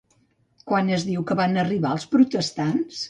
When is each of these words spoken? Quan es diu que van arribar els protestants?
Quan 0.71 0.89
es 0.95 1.05
diu 1.09 1.25
que 1.31 1.37
van 1.41 1.53
arribar 1.65 1.93
els 1.99 2.09
protestants? 2.17 2.99